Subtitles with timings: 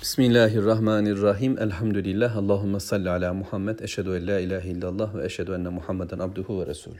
[0.00, 1.58] Bismillahirrahmanirrahim.
[1.58, 2.36] Elhamdülillah.
[2.36, 3.78] Allahümme salli ala Muhammed.
[3.78, 6.96] Eşhedü en la ilahe illallah ve eşhedü enne Muhammeden abduhu ve resulü.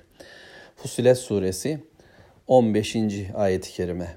[0.76, 1.84] Fusilet suresi
[2.46, 2.96] 15.
[3.34, 4.16] ayet-i kerime.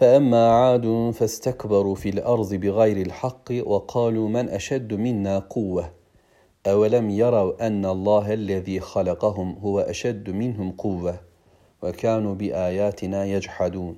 [0.00, 5.84] فَأَمَّا عَادٌ فَاسْتَكْبَرُوا فِي الْأَرْضِ بِغَيْرِ الْحَقِّ وَقَالُوا مَنْ أَشَدُّ مِنَّا قُوَّةً
[6.72, 11.14] أَوَلَمْ يَرَوْا أَنَّ اللَّهَ الَّذِي خَلَقَهُمْ هُوَ أَشَدُّ مِنْهُمْ قُوَّةً
[11.82, 13.94] وَكَانُوا بِآيَاتِنَا يَجْحَدُونَ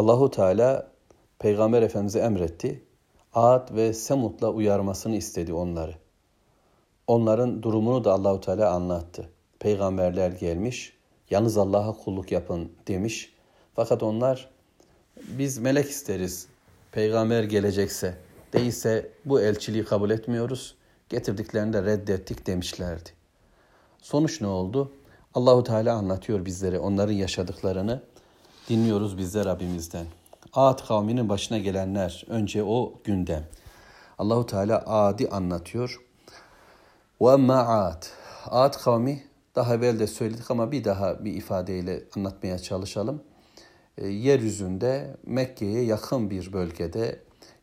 [0.00, 0.95] Allahu Teala
[1.38, 2.82] Peygamber Efendimiz'e emretti.
[3.34, 5.94] Ad ve Semut'la uyarmasını istedi onları.
[7.06, 9.30] Onların durumunu da Allahu Teala anlattı.
[9.58, 10.92] Peygamberler gelmiş,
[11.30, 13.32] yalnız Allah'a kulluk yapın demiş.
[13.74, 14.50] Fakat onlar
[15.16, 16.46] biz melek isteriz.
[16.92, 18.14] Peygamber gelecekse,
[18.52, 20.74] değilse bu elçiliği kabul etmiyoruz.
[21.08, 23.10] Getirdiklerini de reddettik demişlerdi.
[24.02, 24.92] Sonuç ne oldu?
[25.34, 28.02] Allahu Teala anlatıyor bizlere onların yaşadıklarını.
[28.68, 30.06] Dinliyoruz bizler Rabbimizden.
[30.56, 33.42] Ad kavminin başına gelenler önce o günde.
[34.18, 36.00] Allahu Teala Ad'i anlatıyor.
[37.20, 37.54] Ve emma
[38.50, 38.72] Ad.
[38.84, 39.22] Kavmi
[39.54, 43.22] daha evvel de söyledik ama bir daha bir ifadeyle anlatmaya çalışalım.
[43.98, 47.20] E, yeryüzünde Mekke'ye yakın bir bölgede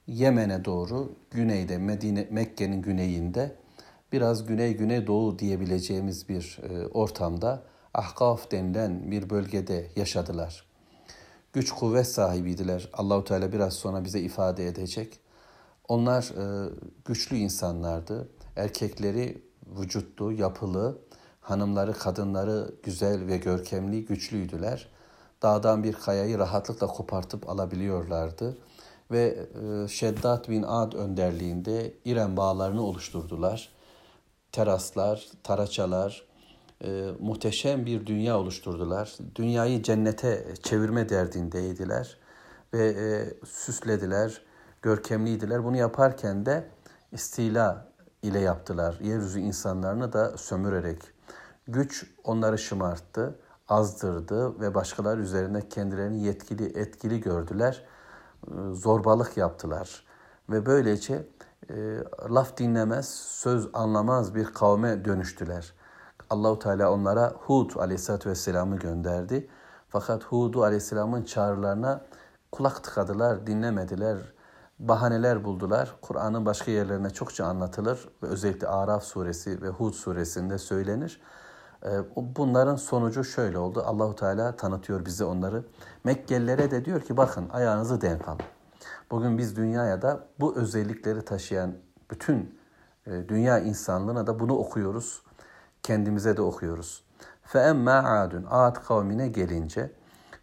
[0.08, 3.56] Yemen'e doğru güneyde Medine Mekke'nin güneyinde
[4.12, 7.64] biraz güney güney doğu diyebileceğimiz bir e, ortamda
[7.94, 10.73] Ahkaf denilen bir bölgede yaşadılar
[11.54, 12.90] güç kuvvet sahibiydiler.
[12.94, 15.20] Allahu Teala biraz sonra bize ifade edecek.
[15.88, 16.70] Onlar e,
[17.06, 18.30] güçlü insanlardı.
[18.56, 19.44] Erkekleri
[19.80, 20.98] vücutlu, yapılı,
[21.42, 24.90] hanımları, kadınları güzel ve görkemli, güçlüydüler.
[25.42, 28.58] Dağdan bir kayayı rahatlıkla kopartıp alabiliyorlardı.
[29.12, 33.70] Ve e, Şeddat bin Ad önderliğinde İrem bağlarını oluşturdular.
[34.52, 36.26] Teraslar, taraçalar,
[36.84, 39.18] e, muhteşem bir dünya oluşturdular.
[39.36, 42.18] Dünyayı cennete çevirme derdindeydiler
[42.74, 44.42] ve e, süslediler,
[44.82, 45.64] görkemliydiler.
[45.64, 46.68] Bunu yaparken de
[47.12, 47.88] istila
[48.22, 49.00] ile yaptılar.
[49.02, 51.02] Yeryüzü insanlarını da sömürerek.
[51.68, 57.86] Güç onları şımarttı, azdırdı ve başkaları üzerinde kendilerini yetkili, etkili gördüler.
[58.48, 60.04] E, zorbalık yaptılar
[60.50, 61.28] ve böylece
[61.70, 61.98] e,
[62.30, 65.74] laf dinlemez, söz anlamaz bir kavme dönüştüler.
[66.34, 69.48] Allahu Teala onlara Hud Aleyhisselatü Vesselam'ı gönderdi.
[69.90, 72.02] Fakat Hud'u Aleyhisselam'ın çağrılarına
[72.52, 74.18] kulak tıkadılar, dinlemediler,
[74.80, 75.96] bahaneler buldular.
[76.02, 81.22] Kur'an'ın başka yerlerine çokça anlatılır ve özellikle Araf suresi ve Hud suresinde söylenir.
[81.86, 83.84] Ee, bunların sonucu şöyle oldu.
[83.86, 85.64] Allahu Teala tanıtıyor bize onları.
[86.04, 88.42] Mekkelilere de diyor ki bakın ayağınızı denk alın.
[89.12, 91.74] Bugün biz dünyaya da bu özellikleri taşıyan
[92.12, 92.60] bütün
[93.08, 95.23] e, dünya insanlığına da bunu okuyoruz
[95.83, 97.05] kendimize de okuyoruz.
[97.53, 99.93] فَاَمَّا عَادٌ Ad kavmine gelince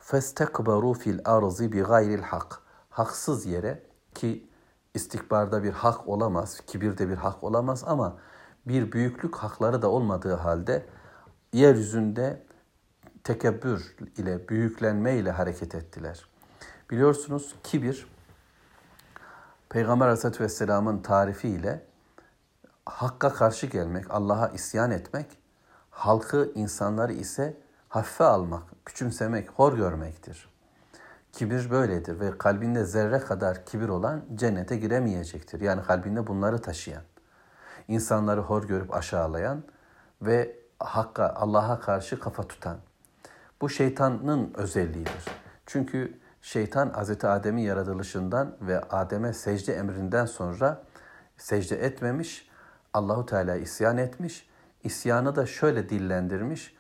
[0.10, 2.54] فَاسْتَكْبَرُوا فِي الْاَرْضِ بِغَيْرِ الْحَقِّ
[2.90, 3.84] Haksız yere
[4.16, 4.50] ki
[4.94, 8.18] istikbarda bir hak olamaz, kibirde bir hak olamaz ama
[8.66, 10.86] bir büyüklük hakları da olmadığı halde
[11.54, 12.44] yeryüzünde
[13.24, 16.26] tekebbür ile, büyüklenme ile hareket ettiler.
[16.92, 18.08] Biliyorsunuz kibir,
[19.70, 21.86] Peygamber Aleyhisselatü Vesselam'ın tarifiyle
[22.91, 25.27] hakka karşı gelmek, Allah'a isyan etmek,
[25.91, 27.57] halkı, insanları ise
[27.89, 30.51] hafife almak, küçümsemek, hor görmektir.
[31.33, 35.61] Kibir böyledir ve kalbinde zerre kadar kibir olan cennete giremeyecektir.
[35.61, 37.03] Yani kalbinde bunları taşıyan,
[37.89, 39.63] insanları hor görüp aşağılayan
[40.23, 42.77] ve hakka, Allah'a karşı kafa tutan.
[43.61, 45.25] Bu şeytanın özelliğidir.
[45.67, 47.25] Çünkü şeytan Hz.
[47.25, 50.83] Adem'in yaratılışından ve Adem'e secde emrinden sonra
[51.37, 52.50] secde etmemiş,
[52.95, 54.49] Allahu Teala isyan etmiş.
[54.85, 56.75] İsyanı da şöyle dillendirmiş.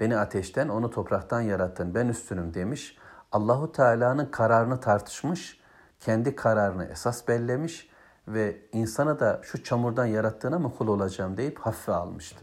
[0.00, 1.94] Beni ateşten, onu topraktan yarattın.
[1.94, 2.96] Ben üstünüm demiş.
[3.32, 5.60] Allahu Teala'nın kararını tartışmış.
[6.00, 7.88] Kendi kararını esas bellemiş
[8.28, 12.36] ve insana da şu çamurdan yarattığına mı kul olacağım deyip hafife almıştı.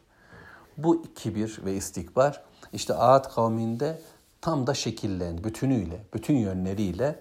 [0.78, 4.02] Bu kibir ve istikbar işte Ağat kavminde
[4.42, 5.44] tam da şekillendi.
[5.44, 7.20] Bütünüyle, bütün yönleriyle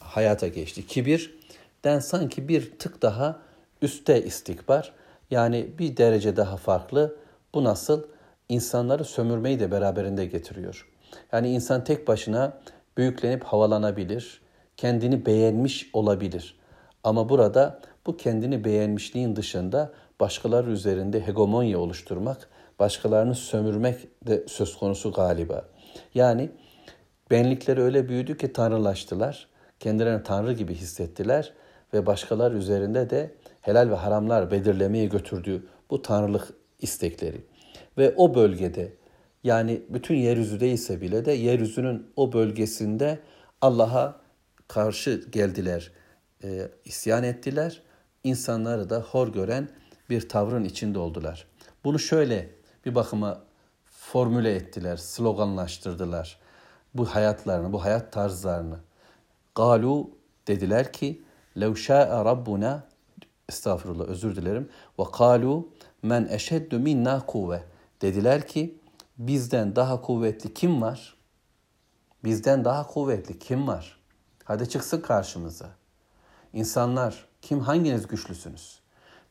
[0.00, 0.86] hayata geçti.
[0.86, 3.38] Kibirden sanki bir tık daha
[3.82, 4.99] üste istikbar.
[5.30, 7.16] Yani bir derece daha farklı.
[7.54, 8.02] Bu nasıl?
[8.50, 10.88] insanları sömürmeyi de beraberinde getiriyor.
[11.32, 12.52] Yani insan tek başına
[12.96, 14.40] büyüklenip havalanabilir,
[14.76, 16.58] kendini beğenmiş olabilir.
[17.04, 22.48] Ama burada bu kendini beğenmişliğin dışında başkaları üzerinde hegemonya oluşturmak,
[22.78, 23.96] başkalarını sömürmek
[24.26, 25.64] de söz konusu galiba.
[26.14, 26.50] Yani
[27.30, 29.48] benlikleri öyle büyüdü ki tanrılaştılar.
[29.80, 31.52] Kendilerini tanrı gibi hissettiler
[31.94, 37.44] ve başkalar üzerinde de helal ve haramlar belirlemeye götürdüğü bu tanrılık istekleri.
[37.98, 38.92] Ve o bölgede
[39.44, 43.18] yani bütün yeryüzü değilse bile de yeryüzünün o bölgesinde
[43.60, 44.20] Allah'a
[44.68, 45.92] karşı geldiler.
[46.44, 47.82] e, isyan ettiler.
[48.24, 49.68] İnsanları da hor gören
[50.10, 51.46] bir tavrın içinde oldular.
[51.84, 52.50] Bunu şöyle
[52.86, 53.42] bir bakıma
[53.84, 56.38] formüle ettiler, sloganlaştırdılar.
[56.94, 58.78] Bu hayatlarını, bu hayat tarzlarını.
[59.54, 60.10] Galu
[60.48, 61.22] dediler ki
[61.60, 62.89] lev şa'e rabbuna
[63.50, 64.68] estağfurullah özür dilerim
[64.98, 65.68] ve kalu
[66.02, 67.62] men eşeddu minna kuvve
[68.02, 68.78] dediler ki
[69.18, 71.16] bizden daha kuvvetli kim var?
[72.24, 74.00] Bizden daha kuvvetli kim var?
[74.44, 75.70] Hadi çıksın karşımıza.
[76.52, 78.80] İnsanlar kim hanginiz güçlüsünüz?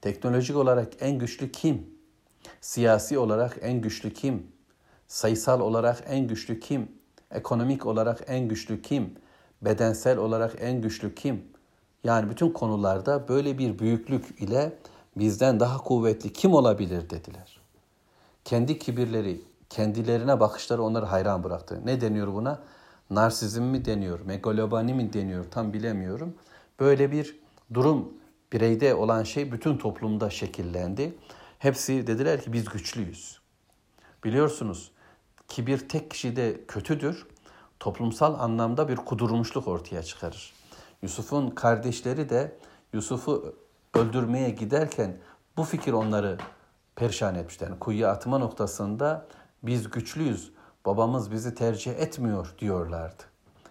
[0.02, 1.90] Teknolojik olarak en güçlü kim?
[2.62, 4.52] Siyasi olarak en güçlü kim?
[5.08, 6.92] Sayısal olarak en güçlü kim?
[7.32, 9.16] Ekonomik olarak en güçlü kim?
[9.62, 11.44] Bedensel olarak en güçlü kim?
[12.04, 14.74] Yani bütün konularda böyle bir büyüklük ile
[15.16, 17.60] bizden daha kuvvetli kim olabilir dediler.
[18.46, 21.82] Kendi kibirleri, kendilerine bakışları onları hayran bıraktı.
[21.86, 22.60] Ne deniyor buna?
[23.10, 26.36] Narsizm mi deniyor, megalobani mi deniyor tam bilemiyorum.
[26.80, 27.40] Böyle bir
[27.74, 28.14] durum
[28.54, 31.18] bireyde olan şey bütün toplumda şekillendi.
[31.60, 33.40] Hepsi dediler ki biz güçlüyüz.
[34.24, 34.92] Biliyorsunuz
[35.48, 37.28] kibir tek kişide kötüdür.
[37.80, 40.59] Toplumsal anlamda bir kudurmuşluk ortaya çıkarır.
[41.02, 42.58] Yusuf'un kardeşleri de
[42.94, 43.56] Yusuf'u
[43.94, 45.18] öldürmeye giderken
[45.58, 46.38] bu fikir onları
[46.96, 47.64] perişan etmişti.
[47.64, 49.26] Yani kuyuya atma noktasında
[49.64, 50.52] biz güçlüyüz,
[50.86, 53.24] babamız bizi tercih etmiyor diyorlardı.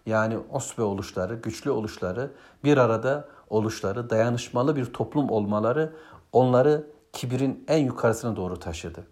[0.06, 2.30] Yani osbe oluşları, güçlü oluşları,
[2.64, 5.92] bir arada oluşları, dayanışmalı bir toplum olmaları
[6.32, 9.06] onları kibirin en yukarısına doğru taşıdı.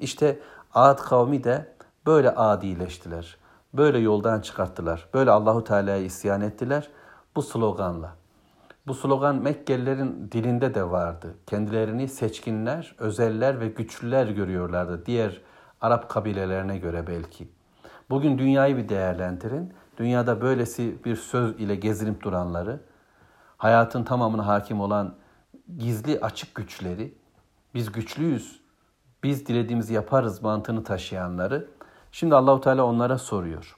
[0.00, 0.40] İşte
[0.74, 1.72] Ad kavmi de
[2.06, 3.36] böyle adileştiler.
[3.74, 5.08] Böyle yoldan çıkarttılar.
[5.14, 6.90] Böyle Allahu Teala'ya isyan ettiler
[7.36, 8.16] bu sloganla.
[8.86, 11.34] Bu slogan Mekkelilerin dilinde de vardı.
[11.46, 15.06] Kendilerini seçkinler, özeller ve güçlüler görüyorlardı.
[15.06, 15.40] Diğer
[15.80, 17.48] Arap kabilelerine göre belki.
[18.10, 19.72] Bugün dünyayı bir değerlendirin.
[19.98, 22.80] Dünyada böylesi bir söz ile gezinip duranları,
[23.56, 25.14] hayatın tamamına hakim olan
[25.78, 27.14] gizli açık güçleri,
[27.74, 28.60] biz güçlüyüz,
[29.22, 31.68] biz dilediğimizi yaparız mantığını taşıyanları,
[32.12, 33.76] şimdi Allahu Teala onlara soruyor.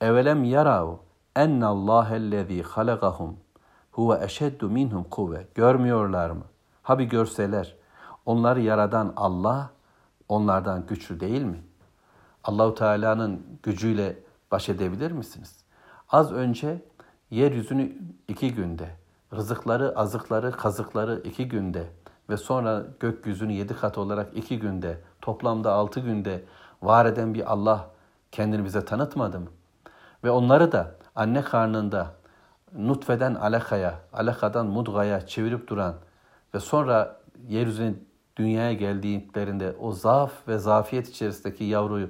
[0.00, 0.96] Evelem yarav
[1.36, 3.36] ennallâhellezî halakahum
[3.92, 5.46] huve eşeddu minhum kuvve.
[5.54, 6.44] Görmüyorlar mı?
[6.82, 7.76] Ha bir görseler.
[8.26, 9.70] Onları yaradan Allah
[10.28, 11.60] onlardan güçlü değil mi?
[12.44, 14.18] Allahu Teala'nın gücüyle
[14.50, 15.56] baş edebilir misiniz?
[16.08, 16.82] Az önce
[17.30, 17.92] yeryüzünü
[18.28, 18.88] iki günde,
[19.32, 21.86] rızıkları, azıkları, kazıkları iki günde
[22.30, 26.44] ve sonra gökyüzünü yedi kat olarak iki günde, toplamda altı günde
[26.82, 27.90] var eden bir Allah
[28.32, 29.48] kendini bize tanıtmadı mı?
[30.24, 32.14] Ve onları da anne karnında
[32.78, 35.94] nutfeden alakaya, alakadan mudgaya çevirip duran
[36.54, 37.94] ve sonra yeryüzüne
[38.36, 42.08] dünyaya geldiklerinde o zaaf ve zafiyet içerisindeki yavruyu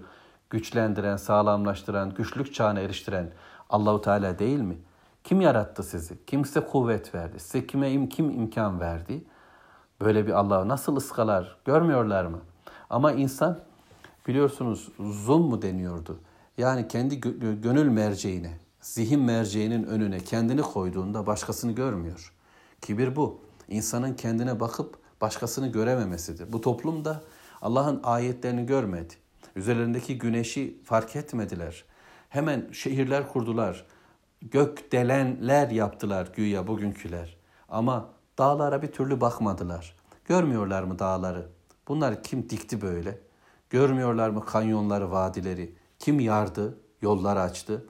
[0.50, 3.30] güçlendiren, sağlamlaştıran, güçlük çağına eriştiren
[3.70, 4.78] Allahu Teala değil mi?
[5.24, 6.26] Kim yarattı sizi?
[6.26, 7.40] Kim size kuvvet verdi?
[7.40, 9.24] Size kime im, kim imkan verdi?
[10.00, 11.56] Böyle bir Allah nasıl ıskalar?
[11.64, 12.38] Görmüyorlar mı?
[12.90, 13.58] Ama insan
[14.28, 16.18] biliyorsunuz zun mu deniyordu?
[16.58, 17.20] Yani kendi
[17.60, 22.32] gönül merceğine, zihin merceğinin önüne kendini koyduğunda başkasını görmüyor.
[22.80, 23.40] Kibir bu.
[23.68, 26.52] İnsanın kendine bakıp başkasını görememesidir.
[26.52, 27.22] Bu toplumda
[27.62, 29.14] Allah'ın ayetlerini görmedi.
[29.56, 31.84] Üzerlerindeki güneşi fark etmediler.
[32.28, 33.86] Hemen şehirler kurdular.
[34.42, 37.36] Gök delenler yaptılar güya bugünküler.
[37.68, 39.96] Ama dağlara bir türlü bakmadılar.
[40.24, 41.48] Görmüyorlar mı dağları?
[41.88, 43.18] Bunlar kim dikti böyle?
[43.70, 45.74] Görmüyorlar mı kanyonları, vadileri?
[45.98, 47.86] Kim yardı, yollar açtı?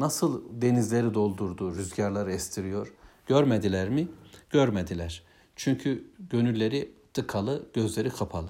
[0.00, 2.92] Nasıl denizleri doldurdu, rüzgarları estiriyor?
[3.26, 4.08] Görmediler mi?
[4.50, 5.22] Görmediler.
[5.56, 8.48] Çünkü gönülleri tıkalı, gözleri kapalı.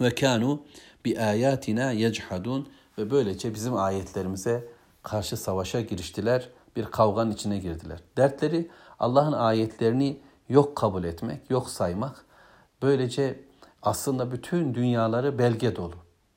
[0.00, 0.62] Ve kanu
[1.04, 4.68] bi ayatina yechadun ve böylece bizim ayetlerimize
[5.02, 6.48] karşı savaşa giriştiler.
[6.76, 8.00] Bir kavganın içine girdiler.
[8.16, 12.24] Dertleri Allah'ın ayetlerini yok kabul etmek, yok saymak.
[12.82, 13.40] Böylece
[13.82, 15.94] aslında bütün dünyaları belge dolu.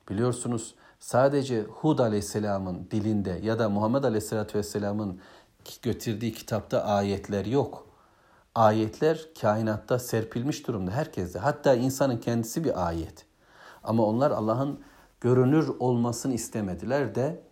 [0.08, 5.20] Biliyorsunuz sadece Hud Aleyhisselam'ın dilinde ya da Muhammed Aleyhisselatü Vesselam'ın
[5.82, 7.86] götürdüğü kitapta ayetler yok.
[8.54, 11.38] Ayetler kainatta serpilmiş durumda herkeste.
[11.38, 13.26] Hatta insanın kendisi bir ayet.
[13.84, 14.80] Ama onlar Allah'ın
[15.20, 17.42] görünür olmasını istemediler de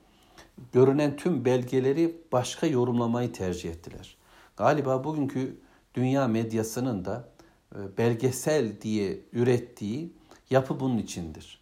[0.73, 4.17] görünen tüm belgeleri başka yorumlamayı tercih ettiler.
[4.57, 5.59] Galiba bugünkü
[5.95, 7.29] dünya medyasının da
[7.75, 10.13] e, belgesel diye ürettiği
[10.51, 11.61] yapı bunun içindir.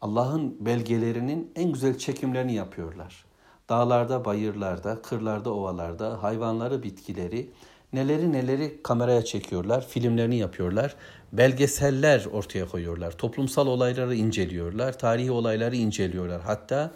[0.00, 3.24] Allah'ın belgelerinin en güzel çekimlerini yapıyorlar.
[3.68, 7.50] Dağlarda, bayırlarda, kırlarda, ovalarda, hayvanları, bitkileri,
[7.92, 10.96] neleri neleri kameraya çekiyorlar, filmlerini yapıyorlar,
[11.32, 16.94] belgeseller ortaya koyuyorlar, toplumsal olayları inceliyorlar, tarihi olayları inceliyorlar hatta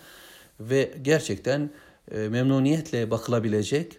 [0.60, 1.70] ve gerçekten
[2.10, 3.98] e, memnuniyetle bakılabilecek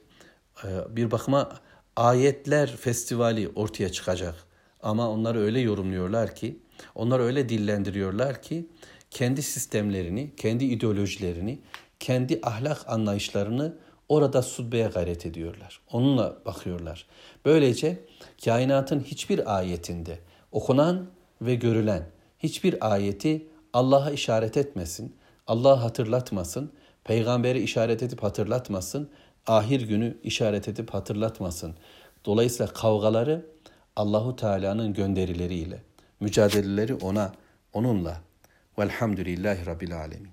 [0.64, 1.50] e, bir bakıma
[1.96, 4.51] ayetler festivali ortaya çıkacak.
[4.84, 6.60] Ama onları öyle yorumluyorlar ki,
[6.96, 8.68] onları öyle dillendiriyorlar ki
[9.12, 11.60] kendi sistemlerini, kendi ideolojilerini,
[12.00, 13.78] kendi ahlak anlayışlarını
[14.10, 15.82] orada sudbeye gayret ediyorlar.
[15.92, 17.06] Onunla bakıyorlar.
[17.46, 18.06] Böylece
[18.46, 20.20] kainatın hiçbir ayetinde
[20.52, 21.10] okunan
[21.42, 22.08] ve görülen
[22.40, 25.16] hiçbir ayeti Allah'a işaret etmesin,
[25.48, 26.72] Allah'a hatırlatmasın,
[27.04, 29.10] peygamberi işaret edip hatırlatmasın,
[29.48, 31.76] ahir günü işaret edip hatırlatmasın.
[32.26, 33.46] Dolayısıyla kavgaları
[34.02, 35.84] Allahu Teala'nın gönderileriyle,
[36.20, 37.32] mücadeleleri ona,
[37.74, 38.22] onunla.
[38.80, 40.30] Velhamdülillahi Rabbil Alemin.